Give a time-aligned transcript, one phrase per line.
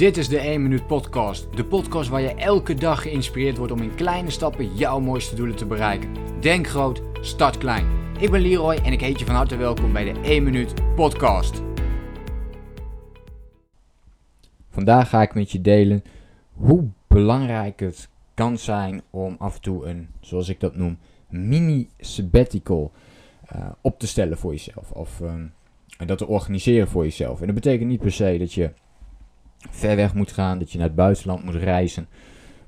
[0.00, 1.56] Dit is de 1 Minuut Podcast.
[1.56, 5.56] De podcast waar je elke dag geïnspireerd wordt om in kleine stappen jouw mooiste doelen
[5.56, 6.14] te bereiken.
[6.40, 7.86] Denk groot, start klein.
[8.18, 11.62] Ik ben Leroy en ik heet je van harte welkom bij de 1 Minuut Podcast.
[14.70, 16.02] Vandaag ga ik met je delen
[16.52, 20.98] hoe belangrijk het kan zijn om af en toe een, zoals ik dat noem,
[21.28, 22.92] mini sabbatical
[23.54, 24.90] uh, op te stellen voor jezelf.
[24.90, 25.52] Of um,
[26.06, 27.40] dat te organiseren voor jezelf.
[27.40, 28.70] En dat betekent niet per se dat je
[29.70, 32.06] ver weg moet gaan, dat je naar het buitenland moet reizen.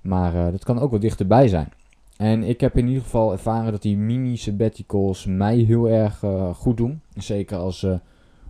[0.01, 1.69] Maar uh, dat kan ook wel dichterbij zijn.
[2.17, 6.55] En ik heb in ieder geval ervaren dat die mini sabbaticals mij heel erg uh,
[6.55, 7.01] goed doen.
[7.17, 7.95] Zeker als uh,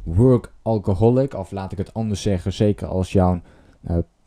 [0.02, 3.41] work alcoholic, of laat ik het anders zeggen, zeker als jouw,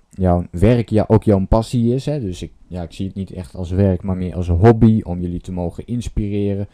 [0.10, 2.06] jouw werk ja, ook jouw passie is.
[2.06, 2.20] Hè.
[2.20, 5.22] Dus ik, ja, ik zie het niet echt als werk, maar meer als hobby om
[5.22, 6.68] jullie te mogen inspireren.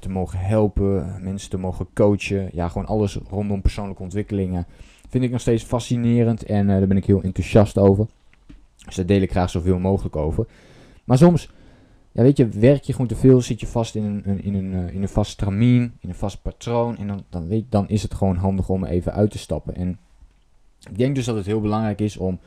[0.00, 2.48] Te mogen helpen, mensen te mogen coachen.
[2.52, 4.66] Ja, gewoon alles rondom persoonlijke ontwikkelingen
[5.14, 8.06] vind ik nog steeds fascinerend en uh, daar ben ik heel enthousiast over.
[8.84, 10.46] Dus daar deel ik graag zoveel mogelijk over.
[11.04, 11.50] Maar soms,
[12.12, 14.72] ja, weet je, werk je gewoon te veel, zit je vast in een, in een,
[14.72, 16.96] uh, in een vast stramien, in een vast patroon.
[16.96, 19.74] En dan, dan, weet, dan is het gewoon handig om even uit te stappen.
[19.74, 19.98] En
[20.90, 22.38] ik denk dus dat het heel belangrijk is om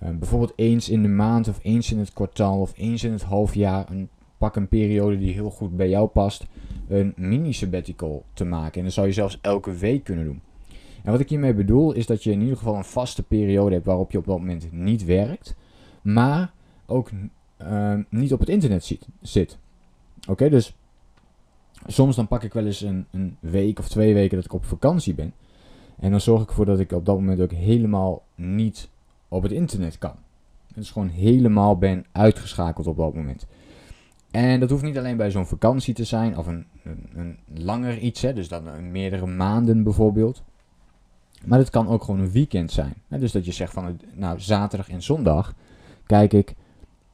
[0.00, 3.54] bijvoorbeeld eens in de maand of eens in het kwartaal of eens in het half
[3.54, 6.46] jaar een pak een periode die heel goed bij jou past,
[6.90, 8.78] een mini sabbatical te maken.
[8.78, 10.40] En dat zou je zelfs elke week kunnen doen.
[11.02, 13.86] En wat ik hiermee bedoel is dat je in ieder geval een vaste periode hebt
[13.86, 15.56] waarop je op dat moment niet werkt,
[16.02, 16.52] maar
[16.86, 17.10] ook
[17.62, 19.08] uh, niet op het internet zit.
[19.20, 19.58] zit.
[20.28, 20.74] Oké, dus
[21.86, 24.64] soms dan pak ik wel eens een, een week of twee weken dat ik op
[24.64, 25.32] vakantie ben.
[25.98, 28.88] En dan zorg ik ervoor dat ik op dat moment ook helemaal niet
[29.28, 30.14] op het internet kan.
[30.74, 33.46] Dus gewoon helemaal ben uitgeschakeld op dat moment.
[34.30, 37.98] En dat hoeft niet alleen bij zo'n vakantie te zijn of een, een, een langer
[37.98, 40.42] iets, hè, dus dan meerdere maanden bijvoorbeeld.
[41.44, 42.94] Maar het kan ook gewoon een weekend zijn.
[43.08, 45.54] Dus dat je zegt van, nou, zaterdag en zondag
[46.06, 46.54] kijk ik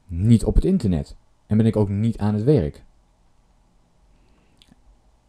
[0.07, 1.15] niet op het internet.
[1.47, 2.83] En ben ik ook niet aan het werk.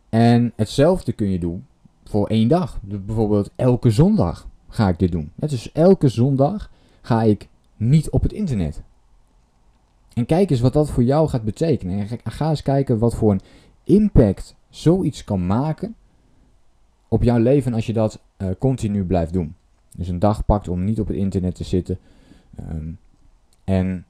[0.08, 1.66] En hetzelfde kun je doen
[2.04, 2.78] voor één dag.
[2.82, 5.32] Dus bijvoorbeeld elke zondag ga ik dit doen.
[5.34, 6.70] Dus elke zondag
[7.00, 8.82] ga ik niet op het internet.
[10.18, 11.98] En kijk eens wat dat voor jou gaat betekenen.
[11.98, 13.40] En ga eens kijken wat voor een
[13.84, 15.94] impact zoiets kan maken
[17.08, 19.54] op jouw leven als je dat uh, continu blijft doen.
[19.96, 21.98] Dus een dag pakt om niet op het internet te zitten.
[22.60, 22.98] Um,
[23.64, 24.04] en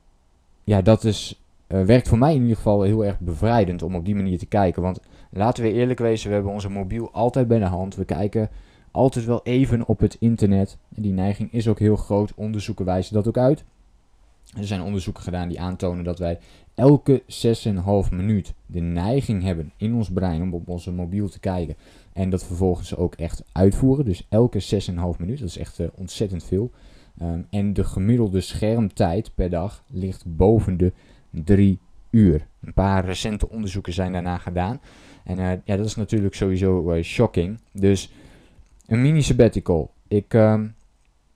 [0.65, 4.05] ja, dat is, uh, werkt voor mij in ieder geval heel erg bevrijdend om op
[4.05, 4.83] die manier te kijken.
[4.83, 7.95] Want laten we eerlijk wezen, we hebben onze mobiel altijd bij de hand.
[7.95, 8.51] We kijken
[8.91, 10.79] altijd wel even op het internet.
[10.89, 12.33] Die neiging is ook heel groot.
[12.35, 13.65] Onderzoeken wijzen dat ook uit.
[14.57, 16.39] Er zijn onderzoeken gedaan die aantonen dat wij
[16.75, 21.77] elke 6,5 minuut de neiging hebben in ons brein om op onze mobiel te kijken.
[22.13, 24.05] En dat vervolgens ook echt uitvoeren.
[24.05, 26.71] Dus elke 6,5 minuut, dat is echt uh, ontzettend veel.
[27.23, 30.93] Um, en de gemiddelde schermtijd per dag ligt boven de
[31.31, 31.79] 3
[32.11, 32.47] uur.
[32.61, 34.81] Een paar recente onderzoeken zijn daarna gedaan.
[35.25, 37.59] En uh, ja, dat is natuurlijk sowieso uh, shocking.
[37.73, 38.13] Dus
[38.87, 39.91] een mini sabbatical.
[40.09, 40.75] Ik, um,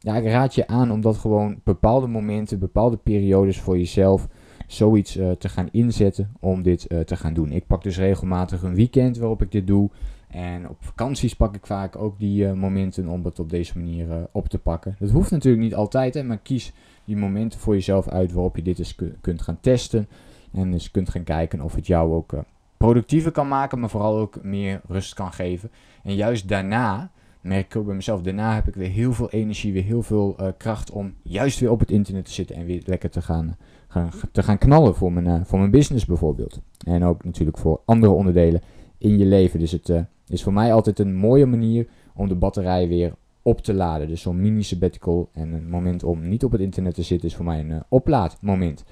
[0.03, 4.29] ja, ik raad je aan om dat gewoon bepaalde momenten, bepaalde periodes voor jezelf
[4.67, 7.53] zoiets uh, te gaan inzetten om dit uh, te gaan doen.
[7.53, 9.91] Ik pak dus regelmatig een weekend waarop ik dit doe.
[10.29, 14.29] En op vakanties pak ik vaak ook die uh, momenten om het op deze manier
[14.33, 14.97] op te pakken.
[14.99, 16.73] Dat hoeft natuurlijk niet altijd, hè, maar kies
[17.05, 20.09] die momenten voor jezelf uit waarop je dit eens kunt gaan testen.
[20.53, 22.35] En eens kunt gaan kijken of het jou ook
[22.77, 25.71] productiever kan maken, maar vooral ook meer rust kan geven.
[26.03, 27.11] En juist daarna
[27.43, 30.37] merk ik ook bij mezelf, daarna heb ik weer heel veel energie, weer heel veel
[30.41, 33.57] uh, kracht om juist weer op het internet te zitten en weer lekker te gaan,
[33.89, 36.61] gaan te gaan knallen voor mijn, uh, voor mijn business bijvoorbeeld.
[36.87, 38.61] En ook natuurlijk voor andere onderdelen
[38.99, 39.59] in je leven.
[39.59, 43.61] Dus het uh, is voor mij altijd een mooie manier om de batterij weer op
[43.61, 44.09] te laden.
[44.09, 47.35] Dus zo'n mini sabbatical en een moment om niet op het internet te zitten is
[47.35, 48.85] voor mij een oplaadmoment.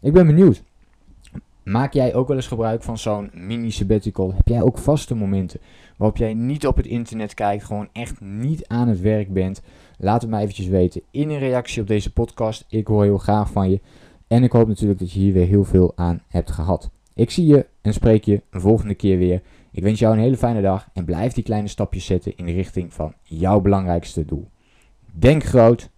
[0.00, 0.62] Ik ben benieuwd.
[1.64, 4.32] Maak jij ook wel eens gebruik van zo'n mini sabbatical?
[4.34, 5.60] Heb jij ook vaste momenten
[5.96, 9.62] waarop jij niet op het internet kijkt, gewoon echt niet aan het werk bent?
[9.98, 12.64] Laat het mij eventjes weten in een reactie op deze podcast.
[12.68, 13.80] Ik hoor heel graag van je.
[14.26, 16.90] En ik hoop natuurlijk dat je hier weer heel veel aan hebt gehad.
[17.14, 19.42] Ik zie je en spreek je een volgende keer weer.
[19.70, 22.52] Ik wens jou een hele fijne dag en blijf die kleine stapjes zetten in de
[22.52, 24.48] richting van jouw belangrijkste doel.
[25.12, 25.90] Denk groot,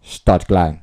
[0.00, 0.82] start klein.